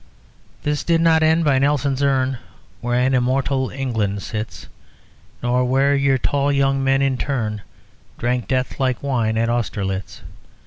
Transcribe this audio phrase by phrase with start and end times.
[0.71, 2.39] __This did not end by Nelson's urn
[2.79, 4.65] Where an immortal England sits
[5.43, 7.61] Nor where your tall young men in turn
[8.17, 10.23] Drank death like wine at Austerlitz.